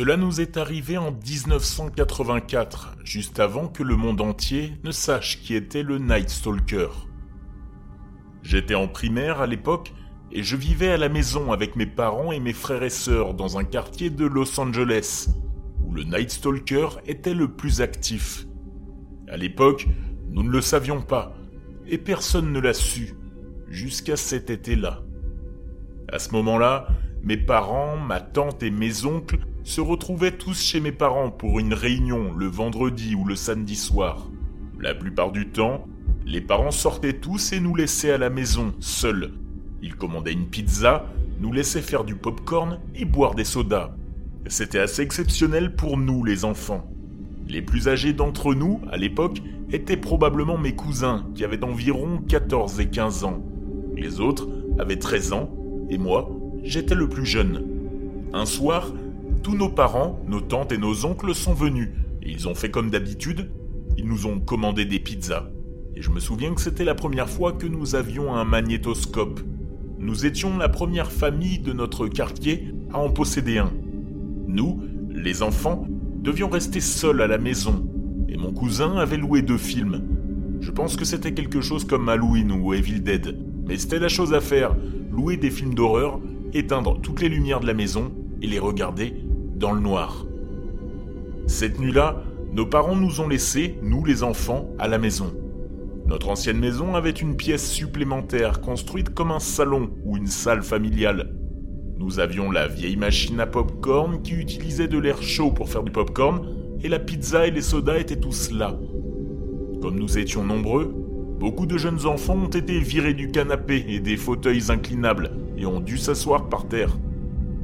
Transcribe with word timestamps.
Cela 0.00 0.16
nous 0.16 0.40
est 0.40 0.56
arrivé 0.56 0.96
en 0.96 1.12
1984, 1.12 2.96
juste 3.04 3.38
avant 3.38 3.68
que 3.68 3.82
le 3.82 3.96
monde 3.96 4.22
entier 4.22 4.72
ne 4.82 4.92
sache 4.92 5.42
qui 5.42 5.54
était 5.54 5.82
le 5.82 5.98
Night 5.98 6.30
Stalker. 6.30 6.88
J'étais 8.42 8.74
en 8.74 8.88
primaire 8.88 9.42
à 9.42 9.46
l'époque 9.46 9.92
et 10.32 10.42
je 10.42 10.56
vivais 10.56 10.88
à 10.88 10.96
la 10.96 11.10
maison 11.10 11.52
avec 11.52 11.76
mes 11.76 11.84
parents 11.84 12.32
et 12.32 12.40
mes 12.40 12.54
frères 12.54 12.82
et 12.82 12.88
sœurs 12.88 13.34
dans 13.34 13.58
un 13.58 13.64
quartier 13.64 14.08
de 14.08 14.24
Los 14.24 14.58
Angeles 14.58 15.28
où 15.84 15.92
le 15.92 16.04
Night 16.04 16.30
Stalker 16.30 16.88
était 17.04 17.34
le 17.34 17.48
plus 17.48 17.82
actif. 17.82 18.46
À 19.28 19.36
l'époque, 19.36 19.86
nous 20.30 20.42
ne 20.42 20.50
le 20.50 20.62
savions 20.62 21.02
pas 21.02 21.34
et 21.86 21.98
personne 21.98 22.54
ne 22.54 22.60
l'a 22.60 22.72
su 22.72 23.16
jusqu'à 23.68 24.16
cet 24.16 24.48
été-là. 24.48 25.02
À 26.10 26.18
ce 26.18 26.30
moment-là, 26.30 26.88
mes 27.22 27.36
parents, 27.36 27.98
ma 27.98 28.22
tante 28.22 28.62
et 28.62 28.70
mes 28.70 29.04
oncles 29.04 29.40
se 29.64 29.80
retrouvaient 29.80 30.36
tous 30.36 30.60
chez 30.60 30.80
mes 30.80 30.92
parents 30.92 31.30
pour 31.30 31.60
une 31.60 31.74
réunion 31.74 32.32
le 32.32 32.46
vendredi 32.46 33.14
ou 33.14 33.24
le 33.24 33.34
samedi 33.34 33.76
soir. 33.76 34.28
La 34.80 34.94
plupart 34.94 35.32
du 35.32 35.48
temps, 35.48 35.86
les 36.26 36.40
parents 36.40 36.70
sortaient 36.70 37.18
tous 37.18 37.52
et 37.52 37.60
nous 37.60 37.74
laissaient 37.74 38.12
à 38.12 38.18
la 38.18 38.30
maison, 38.30 38.74
seuls. 38.80 39.32
Ils 39.82 39.96
commandaient 39.96 40.32
une 40.32 40.46
pizza, 40.46 41.06
nous 41.40 41.52
laissaient 41.52 41.82
faire 41.82 42.04
du 42.04 42.14
pop-corn 42.14 42.80
et 42.94 43.04
boire 43.04 43.34
des 43.34 43.44
sodas. 43.44 43.94
C'était 44.46 44.78
assez 44.78 45.02
exceptionnel 45.02 45.74
pour 45.74 45.96
nous, 45.96 46.24
les 46.24 46.44
enfants. 46.44 46.90
Les 47.48 47.62
plus 47.62 47.88
âgés 47.88 48.12
d'entre 48.12 48.54
nous, 48.54 48.80
à 48.90 48.96
l'époque, 48.96 49.42
étaient 49.72 49.96
probablement 49.96 50.56
mes 50.56 50.74
cousins, 50.74 51.26
qui 51.34 51.44
avaient 51.44 51.64
environ 51.64 52.22
14 52.28 52.80
et 52.80 52.86
15 52.86 53.24
ans. 53.24 53.42
Les 53.96 54.20
autres 54.20 54.48
avaient 54.78 54.98
13 54.98 55.32
ans, 55.32 55.50
et 55.90 55.98
moi, 55.98 56.30
j'étais 56.62 56.94
le 56.94 57.08
plus 57.08 57.26
jeune. 57.26 57.66
Un 58.32 58.46
soir, 58.46 58.92
tous 59.42 59.56
nos 59.56 59.68
parents, 59.68 60.20
nos 60.26 60.40
tantes 60.40 60.72
et 60.72 60.78
nos 60.78 61.04
oncles 61.04 61.34
sont 61.34 61.54
venus, 61.54 61.90
et 62.22 62.30
ils 62.30 62.48
ont 62.48 62.54
fait 62.54 62.70
comme 62.70 62.90
d'habitude, 62.90 63.50
ils 63.96 64.06
nous 64.06 64.26
ont 64.26 64.40
commandé 64.40 64.84
des 64.84 64.98
pizzas. 64.98 65.50
Et 65.94 66.02
je 66.02 66.10
me 66.10 66.20
souviens 66.20 66.54
que 66.54 66.60
c'était 66.60 66.84
la 66.84 66.94
première 66.94 67.28
fois 67.28 67.52
que 67.52 67.66
nous 67.66 67.94
avions 67.94 68.34
un 68.34 68.44
magnétoscope. 68.44 69.40
Nous 69.98 70.26
étions 70.26 70.56
la 70.56 70.68
première 70.68 71.10
famille 71.10 71.58
de 71.58 71.72
notre 71.72 72.06
quartier 72.06 72.72
à 72.92 72.98
en 72.98 73.10
posséder 73.10 73.58
un. 73.58 73.72
Nous, 74.46 74.82
les 75.10 75.42
enfants, 75.42 75.86
devions 76.22 76.48
rester 76.48 76.80
seuls 76.80 77.20
à 77.20 77.26
la 77.26 77.38
maison, 77.38 77.86
et 78.28 78.36
mon 78.36 78.52
cousin 78.52 78.96
avait 78.96 79.16
loué 79.16 79.42
deux 79.42 79.58
films. 79.58 80.02
Je 80.60 80.70
pense 80.70 80.96
que 80.96 81.04
c'était 81.04 81.34
quelque 81.34 81.60
chose 81.60 81.84
comme 81.84 82.08
Halloween 82.08 82.52
ou 82.52 82.74
Evil 82.74 83.00
Dead, 83.00 83.36
mais 83.66 83.78
c'était 83.78 83.98
la 83.98 84.08
chose 84.08 84.34
à 84.34 84.40
faire, 84.40 84.76
louer 85.10 85.36
des 85.36 85.50
films 85.50 85.74
d'horreur, 85.74 86.20
éteindre 86.52 87.00
toutes 87.00 87.20
les 87.20 87.28
lumières 87.28 87.60
de 87.60 87.66
la 87.66 87.74
maison 87.74 88.12
et 88.42 88.46
les 88.46 88.58
regarder 88.58 89.14
dans 89.60 89.72
le 89.72 89.80
noir. 89.80 90.24
Cette 91.46 91.78
nuit-là, 91.78 92.24
nos 92.52 92.64
parents 92.64 92.96
nous 92.96 93.20
ont 93.20 93.28
laissés, 93.28 93.78
nous 93.82 94.04
les 94.04 94.22
enfants, 94.22 94.70
à 94.78 94.88
la 94.88 94.98
maison. 94.98 95.34
Notre 96.06 96.30
ancienne 96.30 96.58
maison 96.58 96.94
avait 96.94 97.10
une 97.10 97.36
pièce 97.36 97.70
supplémentaire 97.70 98.62
construite 98.62 99.10
comme 99.10 99.30
un 99.30 99.38
salon 99.38 99.90
ou 100.04 100.16
une 100.16 100.26
salle 100.26 100.62
familiale. 100.62 101.34
Nous 101.98 102.20
avions 102.20 102.50
la 102.50 102.68
vieille 102.68 102.96
machine 102.96 103.38
à 103.38 103.46
pop-corn 103.46 104.22
qui 104.22 104.32
utilisait 104.32 104.88
de 104.88 104.98
l'air 104.98 105.22
chaud 105.22 105.50
pour 105.50 105.68
faire 105.68 105.82
du 105.82 105.92
pop-corn 105.92 106.48
et 106.82 106.88
la 106.88 106.98
pizza 106.98 107.46
et 107.46 107.50
les 107.50 107.60
sodas 107.60 107.98
étaient 107.98 108.18
tous 108.18 108.50
là. 108.50 108.78
Comme 109.82 109.98
nous 109.98 110.16
étions 110.16 110.42
nombreux, 110.42 110.94
beaucoup 111.38 111.66
de 111.66 111.76
jeunes 111.76 112.06
enfants 112.06 112.38
ont 112.44 112.48
été 112.48 112.80
virés 112.80 113.14
du 113.14 113.30
canapé 113.30 113.84
et 113.88 114.00
des 114.00 114.16
fauteuils 114.16 114.70
inclinables 114.70 115.32
et 115.58 115.66
ont 115.66 115.80
dû 115.80 115.98
s'asseoir 115.98 116.48
par 116.48 116.66
terre. 116.66 116.96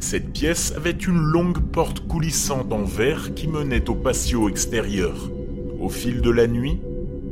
Cette 0.00 0.32
pièce 0.32 0.72
avait 0.76 0.90
une 0.90 1.18
longue 1.18 1.60
porte 1.60 2.00
coulissante 2.00 2.72
en 2.72 2.84
verre 2.84 3.34
qui 3.34 3.46
menait 3.46 3.88
au 3.90 3.94
patio 3.94 4.48
extérieur. 4.48 5.30
Au 5.78 5.90
fil 5.90 6.22
de 6.22 6.30
la 6.30 6.46
nuit, 6.46 6.80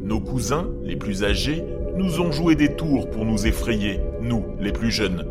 nos 0.05 0.21
cousins, 0.21 0.69
les 0.85 0.95
plus 0.95 1.25
âgés, 1.25 1.65
nous 1.97 2.21
ont 2.21 2.31
joué 2.31 2.57
des 2.57 2.77
tours 2.77 3.09
pour 3.09 3.25
nous 3.25 3.47
effrayer, 3.47 4.01
nous, 4.21 4.45
les 4.61 4.71
plus 4.71 4.91
jeunes, 4.91 5.25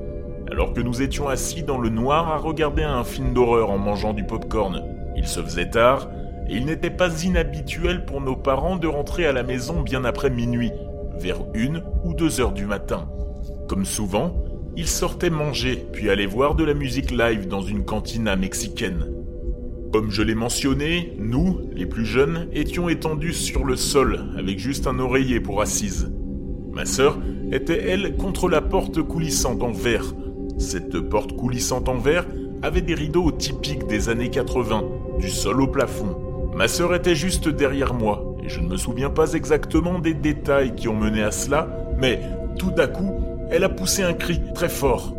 alors 0.51 0.73
que 0.73 0.81
nous 0.81 1.03
étions 1.03 1.29
assis 1.29 1.61
dans 1.61 1.77
le 1.77 1.89
noir 1.89 2.27
à 2.27 2.37
regarder 2.37 2.83
un 2.83 3.03
film 3.03 3.33
d'horreur 3.33 3.69
en 3.69 3.77
mangeant 3.77 4.13
du 4.13 4.23
pop-corn. 4.23 4.83
Il 5.15 5.27
se 5.27 5.41
faisait 5.41 5.69
tard, 5.69 6.09
et 6.49 6.55
il 6.55 6.65
n'était 6.65 6.89
pas 6.89 7.23
inhabituel 7.23 8.03
pour 8.03 8.19
nos 8.19 8.35
parents 8.35 8.77
de 8.77 8.87
rentrer 8.87 9.27
à 9.27 9.31
la 9.31 9.43
maison 9.43 9.81
bien 9.81 10.05
après 10.05 10.31
minuit, 10.31 10.71
vers 11.19 11.37
une 11.53 11.83
ou 12.03 12.15
deux 12.15 12.41
heures 12.41 12.51
du 12.51 12.65
matin. 12.65 13.07
Comme 13.67 13.85
souvent, 13.85 14.33
il 14.77 14.87
sortait 14.87 15.31
manger, 15.31 15.83
puis 15.91 16.11
allait 16.11 16.27
voir 16.27 16.53
de 16.53 16.63
la 16.63 16.75
musique 16.75 17.09
live 17.09 17.47
dans 17.47 17.61
une 17.63 17.83
cantina 17.83 18.35
mexicaine. 18.35 19.07
Comme 19.91 20.11
je 20.11 20.21
l'ai 20.21 20.35
mentionné, 20.35 21.13
nous, 21.17 21.61
les 21.73 21.87
plus 21.87 22.05
jeunes, 22.05 22.47
étions 22.53 22.87
étendus 22.87 23.33
sur 23.33 23.65
le 23.65 23.75
sol, 23.75 24.19
avec 24.37 24.59
juste 24.59 24.85
un 24.85 24.99
oreiller 24.99 25.39
pour 25.39 25.61
assise. 25.61 26.13
Ma 26.71 26.85
sœur 26.85 27.17
était, 27.51 27.89
elle, 27.89 28.17
contre 28.17 28.47
la 28.49 28.61
porte 28.61 29.01
coulissante 29.01 29.63
en 29.63 29.71
verre. 29.71 30.13
Cette 30.59 30.99
porte 30.99 31.35
coulissante 31.35 31.89
en 31.89 31.97
verre 31.97 32.27
avait 32.61 32.81
des 32.81 32.93
rideaux 32.93 33.31
typiques 33.31 33.87
des 33.87 34.09
années 34.09 34.29
80, 34.29 34.83
du 35.19 35.29
sol 35.31 35.59
au 35.59 35.67
plafond. 35.67 36.15
Ma 36.55 36.67
sœur 36.67 36.93
était 36.93 37.15
juste 37.15 37.49
derrière 37.49 37.95
moi, 37.95 38.35
et 38.43 38.49
je 38.49 38.59
ne 38.59 38.67
me 38.67 38.77
souviens 38.77 39.09
pas 39.09 39.33
exactement 39.33 39.97
des 39.97 40.13
détails 40.13 40.75
qui 40.75 40.87
ont 40.87 40.95
mené 40.95 41.23
à 41.23 41.31
cela, 41.31 41.67
mais 41.99 42.21
tout 42.59 42.69
d'un 42.71 42.87
coup, 42.87 43.26
elle 43.49 43.63
a 43.63 43.69
poussé 43.69 44.03
un 44.03 44.13
cri 44.13 44.41
très 44.53 44.69
fort. 44.69 45.15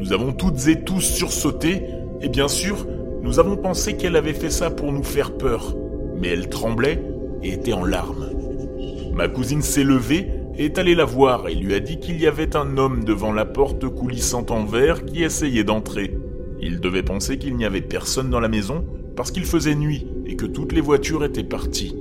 Nous 0.00 0.12
avons 0.12 0.32
toutes 0.32 0.66
et 0.68 0.82
tous 0.82 1.00
sursauté, 1.00 1.82
et 2.20 2.28
bien 2.28 2.48
sûr, 2.48 2.86
nous 3.22 3.38
avons 3.38 3.56
pensé 3.56 3.96
qu'elle 3.96 4.16
avait 4.16 4.32
fait 4.32 4.50
ça 4.50 4.70
pour 4.70 4.92
nous 4.92 5.02
faire 5.02 5.32
peur. 5.32 5.76
Mais 6.16 6.28
elle 6.28 6.48
tremblait 6.48 7.02
et 7.42 7.52
était 7.52 7.72
en 7.72 7.84
larmes. 7.84 8.30
Ma 9.14 9.28
cousine 9.28 9.62
s'est 9.62 9.84
levée 9.84 10.28
et 10.56 10.66
est 10.66 10.78
allée 10.78 10.94
la 10.94 11.04
voir 11.04 11.48
et 11.48 11.54
lui 11.54 11.74
a 11.74 11.80
dit 11.80 11.98
qu'il 11.98 12.20
y 12.20 12.26
avait 12.26 12.56
un 12.56 12.76
homme 12.78 13.04
devant 13.04 13.32
la 13.32 13.44
porte 13.44 13.88
coulissante 13.88 14.50
en 14.50 14.64
verre 14.64 15.04
qui 15.04 15.22
essayait 15.22 15.64
d'entrer. 15.64 16.16
Il 16.60 16.80
devait 16.80 17.02
penser 17.02 17.38
qu'il 17.38 17.56
n'y 17.56 17.64
avait 17.64 17.80
personne 17.80 18.30
dans 18.30 18.40
la 18.40 18.48
maison 18.48 18.84
parce 19.16 19.30
qu'il 19.30 19.44
faisait 19.44 19.74
nuit 19.74 20.06
et 20.26 20.36
que 20.36 20.46
toutes 20.46 20.72
les 20.72 20.80
voitures 20.80 21.24
étaient 21.24 21.44
parties. 21.44 21.94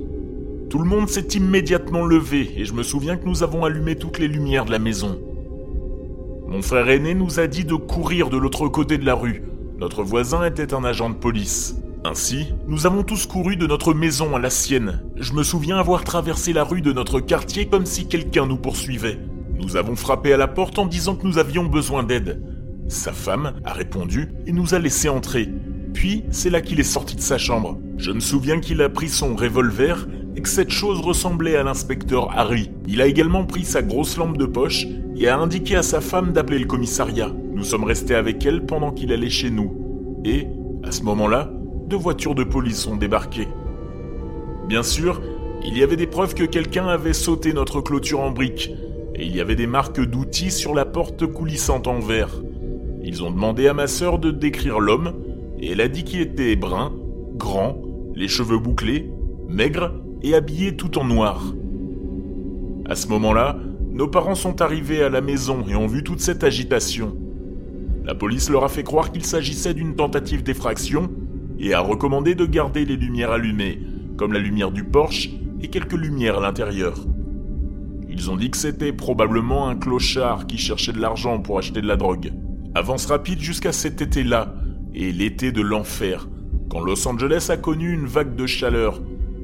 Tout 0.69 0.79
le 0.79 0.85
monde 0.85 1.09
s'est 1.09 1.27
immédiatement 1.35 2.05
levé 2.05 2.51
et 2.57 2.65
je 2.65 2.73
me 2.73 2.83
souviens 2.83 3.17
que 3.17 3.27
nous 3.27 3.44
avons 3.44 3.63
allumé 3.63 3.95
toutes 3.95 4.19
les 4.19 4.27
lumières 4.27 4.65
de 4.65 4.71
la 4.71 4.79
maison. 4.79 5.19
Mon 6.47 6.62
frère 6.62 6.88
aîné 6.88 7.13
nous 7.13 7.41
a 7.41 7.47
dit 7.47 7.66
de 7.66 7.75
courir 7.75 8.30
de 8.30 8.38
l'autre 8.38 8.69
côté 8.69 8.97
de 8.97 9.06
la 9.06 9.16
rue. 9.16 9.44
Notre 9.80 10.03
voisin 10.03 10.46
était 10.46 10.74
un 10.74 10.85
agent 10.85 11.09
de 11.09 11.16
police. 11.16 11.75
Ainsi, 12.06 12.53
nous 12.68 12.85
avons 12.85 13.03
tous 13.03 13.25
couru 13.25 13.58
de 13.58 13.68
notre 13.68 13.94
maison 13.94 14.34
à 14.34 14.40
la 14.40 14.50
sienne. 14.50 15.03
Je 15.18 15.34
me 15.34 15.44
souviens 15.44 15.78
avoir 15.78 16.06
traversé 16.06 16.53
la 16.53 16.63
rue 16.63 16.81
de 16.81 16.94
notre 16.94 17.19
quartier 17.19 17.68
comme 17.68 17.86
si 17.86 18.07
quelqu'un 18.07 18.46
nous 18.46 18.57
poursuivait. 18.57 19.19
Nous 19.59 19.75
avons 19.75 19.97
frappé 19.97 20.31
à 20.31 20.38
la 20.38 20.47
porte 20.47 20.80
en 20.80 20.86
disant 20.86 21.16
que 21.16 21.28
nous 21.28 21.38
avions 21.38 21.66
besoin 21.66 22.03
d'aide. 22.03 22.41
Sa 22.88 23.12
femme 23.12 23.56
a 23.66 23.74
répondu 23.74 24.30
et 24.46 24.53
nous 24.53 24.74
a 24.74 24.80
laissé 24.80 25.09
entrer. 25.09 25.50
Puis, 25.94 26.24
c'est 26.31 26.50
là 26.50 26.62
qu'il 26.62 26.80
est 26.80 26.84
sorti 26.84 27.18
de 27.18 27.22
sa 27.22 27.38
chambre. 27.38 27.78
Je 27.97 28.12
me 28.12 28.22
souviens 28.22 28.62
qu'il 28.62 28.81
a 28.81 28.88
pris 28.88 29.09
son 29.09 29.36
revolver 29.36 30.07
que 30.42 30.50
cette 30.50 30.72
chose 30.72 31.00
ressemblait 31.00 31.56
à 31.56 31.63
l'inspecteur 31.63 32.38
Harry. 32.38 32.69
Il 32.88 33.01
a 33.01 33.07
également 33.07 33.45
pris 33.45 33.63
sa 33.63 33.81
grosse 33.81 34.18
lampe 34.18 34.38
de 34.38 34.45
poche 34.45 34.86
et 35.16 35.28
a 35.28 35.38
indiqué 35.38 35.75
à 35.75 35.84
sa 35.84 36.01
femme 36.01 36.31
d'appeler 36.31 36.60
le 36.60 36.66
commissariat. 36.66 37.31
Nous 37.54 37.63
sommes 37.63 37.84
restés 37.84 38.16
avec 38.16 38.45
elle 38.45 38.66
pendant 38.66 38.92
qu'il 38.92 39.12
allait 39.12 39.30
chez 39.30 39.50
nous. 39.50 39.74
Et, 40.24 40.48
à 40.84 40.92
ce 40.92 41.04
moment-là, 41.04 41.51
deux 41.88 41.98
voitures 41.98 42.36
de 42.36 42.44
police 42.44 42.86
ont 42.88 42.98
débarqué. 42.98 43.48
Bien 44.68 44.84
sûr, 44.84 45.22
il 45.66 45.78
y 45.78 45.84
avait 45.84 45.95
des 45.95 46.07
preuves 46.07 46.36
que 46.36 46.44
quelqu'un 46.44 46.88
avait 46.88 47.13
sauté 47.13 47.54
notre 47.54 47.81
clôture 47.81 48.19
en 48.19 48.31
briques, 48.31 48.72
et 49.16 49.25
il 49.25 49.36
y 49.36 49.42
avait 49.42 49.56
des 49.56 49.68
marques 49.68 50.01
d'outils 50.01 50.51
sur 50.51 50.75
la 50.75 50.86
porte 50.86 51.25
coulissante 51.25 51.88
en 51.88 52.00
verre. 52.00 52.42
Ils 53.04 53.24
ont 53.24 53.31
demandé 53.31 53.68
à 53.68 53.74
ma 53.74 53.88
sœur 53.88 54.19
de 54.19 54.31
décrire 54.31 54.80
l'homme, 54.80 55.13
et 55.60 55.72
elle 55.72 55.81
a 55.81 55.88
dit 55.88 56.04
qu'il 56.04 56.22
était 56.22 56.56
brun, 56.56 56.94
grand, 57.36 57.81
les 58.13 58.28
cheveux 58.28 58.60
bouclés, 58.60 59.10
maigre 59.48 59.94
et 60.27 60.35
habillé 60.35 60.75
tout 60.75 60.97
en 60.97 61.06
noir. 61.06 61.53
À 62.85 62.95
ce 62.95 63.07
moment-là, 63.07 63.57
nos 63.91 64.07
parents 64.07 64.35
sont 64.35 64.62
arrivés 64.62 65.01
à 65.01 65.09
la 65.09 65.21
maison 65.21 65.65
et 65.68 65.75
ont 65.75 65.88
vu 65.88 66.03
toute 66.03 66.19
cette 66.19 66.44
agitation. 66.44 67.15
La 68.06 68.15
police 68.15 68.50
leur 68.50 68.63
a 68.63 68.69
fait 68.69 68.83
croire 68.83 69.12
qu'il 69.12 69.25
s'agissait 69.25 69.74
d'une 69.74 69.95
tentative 69.95 70.44
d'effraction 70.44 71.09
et 71.59 71.74
a 71.74 71.79
recommandé 71.79 72.35
de 72.35 72.45
garder 72.45 72.85
les 72.85 72.95
lumières 72.95 73.31
allumées, 73.31 73.79
comme 74.18 74.33
la 74.33 74.39
lumière 74.39 74.71
du 74.71 74.83
porche 74.83 75.29
et 75.62 75.69
quelques 75.69 75.94
lumières 75.94 76.38
à 76.38 76.41
l'intérieur. 76.41 77.00
Ils 78.09 78.30
ont 78.30 78.38
dit 78.38 78.51
que 78.51 78.57
c'était 78.57 78.94
probablement 78.94 79.68
un 79.68 79.75
clochard 79.75 80.47
qui 80.47 80.57
cherchait 80.57 80.94
de 80.94 81.00
l'argent 81.00 81.39
pour 81.39 81.57
acheter 81.57 81.81
de 81.81 81.88
la 81.88 81.97
drogue. 81.97 82.33
Avance 82.75 83.06
rapide 83.06 83.39
jusqu'à 83.39 83.71
cet 83.71 84.01
été-là, 84.01 84.53
et 84.94 85.12
l'été 85.12 85.51
de 85.51 85.62
l'enfer, 85.62 86.27
quand 86.69 86.80
Los 86.80 87.07
Angeles 87.07 87.47
a 87.50 87.57
connu 87.57 87.94
une 87.94 88.07
vague 88.07 88.35
de 88.35 88.45
chaleur, 88.45 89.01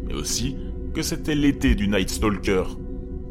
mais 0.07 0.13
aussi 0.13 0.55
que 0.93 1.01
c'était 1.01 1.35
l'été 1.35 1.73
du 1.73 1.87
Night 1.87 2.09
Stalker. 2.09 2.63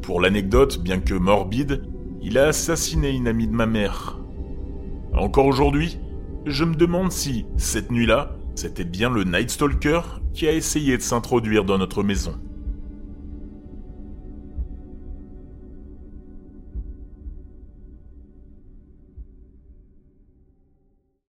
Pour 0.03 0.21
l'anecdote, 0.21 0.83
bien 0.83 0.99
que 0.99 1.15
morbide, 1.15 1.85
il 2.21 2.37
a 2.37 2.49
assassiné 2.49 3.11
une 3.11 3.29
amie 3.29 3.47
de 3.47 3.55
ma 3.55 3.67
mère. 3.67 4.19
Encore 5.15 5.47
aujourd'hui, 5.47 6.01
je 6.45 6.65
me 6.65 6.75
demande 6.75 7.13
si, 7.13 7.47
cette 7.57 7.91
nuit-là, 7.91 8.37
C'était 8.55 8.85
bien 8.85 9.09
le 9.09 9.25
Night 9.25 9.49
Stalker 9.49 10.03
qui 10.35 10.47
a 10.47 10.53
essayé 10.53 10.99
de 10.99 11.03
s'introduire 11.03 11.65
dans 11.65 11.79
notre 11.79 12.03
maison. 12.03 12.35